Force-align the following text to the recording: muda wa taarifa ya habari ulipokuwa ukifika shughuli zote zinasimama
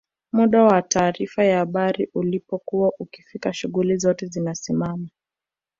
muda 0.31 0.63
wa 0.63 0.81
taarifa 0.81 1.43
ya 1.43 1.57
habari 1.57 2.09
ulipokuwa 2.13 2.91
ukifika 2.99 3.53
shughuli 3.53 3.97
zote 3.97 4.25
zinasimama 4.25 5.07